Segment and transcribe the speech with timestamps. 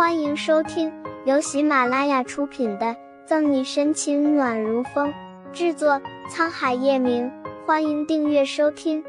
[0.00, 0.90] 欢迎收听
[1.26, 2.86] 由喜马拉雅出品的
[3.26, 5.12] 《赠你深情暖如风》，
[5.52, 7.30] 制作沧海夜明。
[7.66, 9.04] 欢迎订阅收听。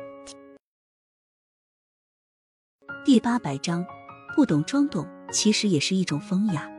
[3.05, 3.85] 第八百章，
[4.35, 6.69] 不懂装懂其实也是一种风雅。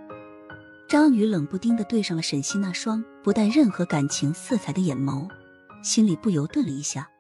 [0.87, 5.27] 张宇冷不丁的对上了沈西那双不带任何感情色彩的眼眸，
[5.83, 7.11] 心里不由顿了一下。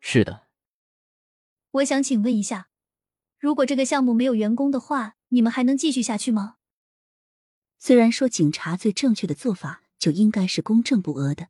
[0.00, 0.44] 是的，
[1.72, 2.68] 我想请问一下，
[3.38, 5.15] 如果这个项目没有员工的话？
[5.28, 6.56] 你们还能继续下去吗？
[7.78, 11.48] 虽然说警察最正确的做法就应该是公正不阿的，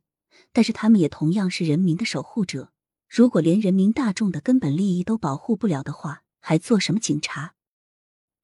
[0.51, 2.73] 但是他们也同样是人民的守护者。
[3.07, 7.55] 如果连人民大众的根本利益都保护不了的话，还做什么警察？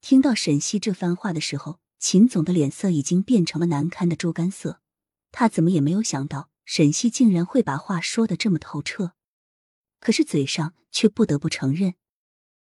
[0.00, 4.80] 听到沈西这番话的时候，秦总的脸色已经变成了难堪的猪肝色。
[5.32, 9.12] 他怎么也没有想到沈西竟然会把话说的这么透彻，
[10.00, 11.94] 可是嘴上却不得不承认，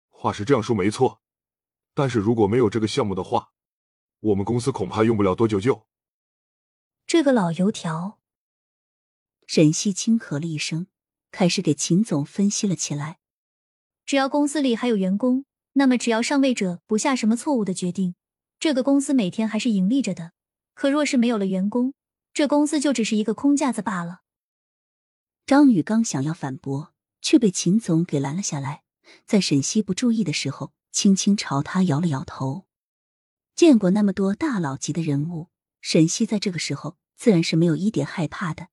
[0.08, 1.22] 话是这样说没错。
[1.98, 3.50] 但是如果没有这个项目的话，
[4.20, 5.84] 我们公司恐怕用不了多久就……
[7.08, 8.20] 这个老油条，
[9.48, 10.86] 沈西轻咳了一声，
[11.32, 13.18] 开始给秦总分析了起来。
[14.06, 18.14] 只要公司里还有员工，那么只要上位者不下什么错误的决定，
[18.60, 20.30] 这个公司每天还是盈利着的。
[20.74, 21.94] 可若是没有了员工，
[22.32, 24.20] 这公司就只是一个空架子罢了。
[25.44, 28.84] 张宇刚想要反驳，却被秦总给拦了下来。
[29.26, 30.77] 在沈西不注意的时候。
[30.98, 32.66] 轻轻朝他摇了摇头。
[33.54, 35.46] 见过那么多大佬级的人物，
[35.80, 38.66] 沈西在这个时候自然是没有一点害怕的。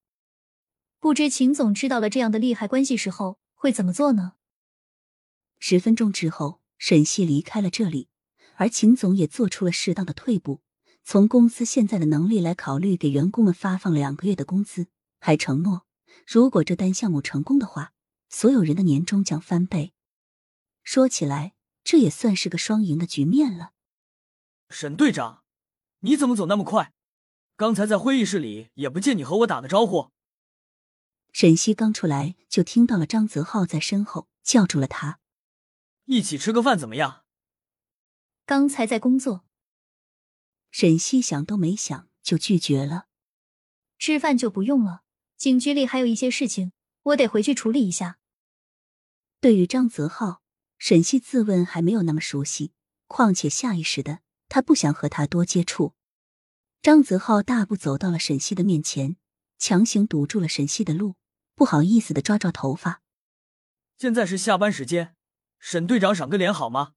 [0.99, 4.37] 不知秦总知道了这样的利害关系时候会怎么做呢？
[5.59, 8.09] 十分钟之后，沈西离开了这里，
[8.55, 10.61] 而秦总也做出了适当的退步。
[11.03, 14.87] 从公司现在的能力来考虑，给员工们发放两个月的工资，
[15.19, 15.85] 还承诺
[16.25, 17.93] 如果这单项目成功的话，
[18.29, 19.93] 所有人的年终奖翻倍。
[20.81, 21.51] 说起来。
[21.85, 23.71] 这也算是个双赢的局面了。
[24.69, 25.43] 沈队长，
[25.99, 26.93] 你怎么走那么快？
[27.55, 30.11] 刚才在会议室里也不见你和我打个招呼。
[31.31, 35.19] 沈西刚出来就听到了张泽浩在身后叫住了他
[36.05, 37.23] ：“一起吃个饭怎么样？”
[38.47, 39.45] 刚才在工作。
[40.71, 43.05] 沈西想都没想就拒绝了
[43.99, 45.03] ：“吃饭就不用了，
[45.37, 46.71] 警局里还有一些事情，
[47.03, 48.17] 我得回去处理一下。”
[49.39, 50.41] 对于张泽浩。
[50.77, 52.73] 沈西自问还没有那么熟悉，
[53.07, 54.19] 况且下意识的
[54.49, 55.93] 他不想和他多接触。
[56.81, 59.17] 张泽浩大步走到了沈西的面前，
[59.57, 61.15] 强行堵住了沈西的路，
[61.55, 63.01] 不好意思的抓抓头发。
[63.97, 65.15] 现在是下班时间，
[65.57, 66.93] 沈队长赏个脸好吗？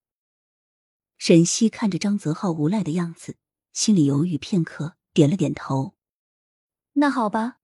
[1.17, 3.37] 沈西看着张泽浩无赖的样子，
[3.73, 5.95] 心里犹豫片刻，点了点头。
[6.93, 7.57] 那好吧。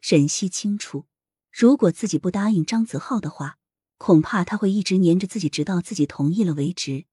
[0.00, 1.06] 沈西清楚，
[1.52, 3.58] 如果自己不答应张泽浩的话。
[3.98, 7.06] 恐怕他会一直黏着自己，直到自己同意了为止。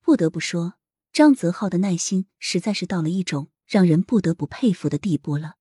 [0.00, 0.74] 不得不说，
[1.12, 5.54] 张泽浩的耐心实在是到了一种让人不得不佩服的地步了。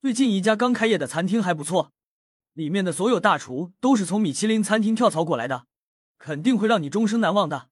[0.00, 1.92] 最近一家刚开业的餐厅还不错，
[2.52, 5.66] 里面的所有大厨都是从米其林餐厅跳槽过来的，
[6.18, 7.68] 肯定会让你终生难忘的。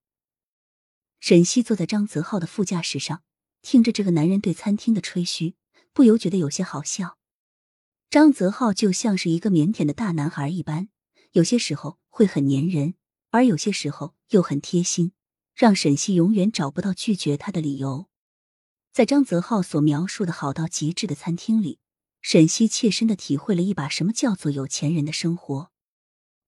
[1.21, 3.23] 沈西坐在张泽浩的副驾驶上，
[3.63, 5.55] 听着这个男人对餐厅的吹嘘，
[5.93, 7.17] 不由觉得有些好笑。
[8.11, 10.89] 张泽浩就像是一个腼腆的大男孩一般。
[11.37, 12.95] 有些时候会很粘人，
[13.29, 15.13] 而有些时候又很贴心，
[15.55, 18.07] 让沈西永远找不到拒绝他的理由。
[18.91, 21.79] 在张泽浩所描述的好到极致的餐厅里，
[22.23, 25.71] 沈西切身的体会了一把什么叫做有钱人的生活。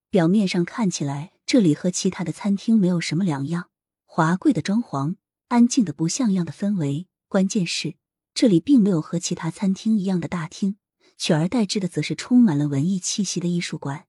[0.09, 3.69] 表面上看起来，这里和其他的餐厅没有什么两样，
[4.07, 5.17] 华贵的装潢，
[5.49, 7.05] 安静的不像样的氛围。
[7.27, 7.93] 关键是，
[8.33, 10.77] 这里并没有和其他餐厅一样的大厅，
[11.15, 14.07] 取而代之的则是充满了文艺气息的艺术馆。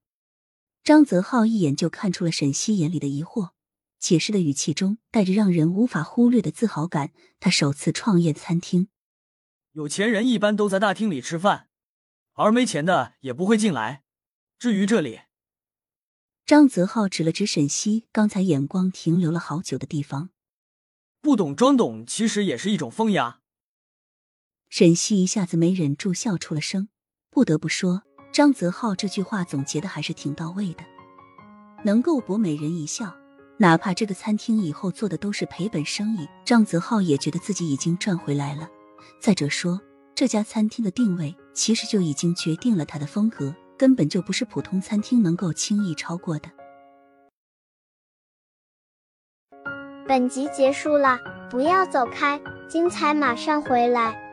[0.83, 3.51] 张泽浩一眼就看出了沈西眼里的疑惑，
[3.99, 7.13] 解释的语气中带着让人无法忽略的自豪感。
[7.39, 8.87] 他首次创业的餐厅，
[9.73, 11.69] 有钱人一般都在大厅里吃饭，
[12.33, 14.03] 而没钱的也不会进来。
[14.57, 15.21] 至于这里，
[16.47, 20.31] 张泽浩指了指沈西刚才眼光停留了好久的地方，
[21.21, 23.41] 不懂装懂其实也是一种风雅。
[24.67, 26.89] 沈西一下子没忍住笑出了声，
[27.29, 28.03] 不得不说。
[28.31, 30.83] 张泽浩这句话总结的还是挺到位的，
[31.83, 33.13] 能够博美人一笑，
[33.57, 38.69] 哪怕这个餐厅以后做的都是赔本生意，张泽浩也觉得自己已经赚回来了。
[39.19, 39.81] 再者说，
[40.15, 46.49] 这家餐厅的定位其实就已经决定了它的风格，根本就不是普通餐厅能够轻易超过的。
[50.07, 51.19] 本集结束了，
[51.49, 52.39] 不要走开，
[52.69, 54.30] 精彩马上回来。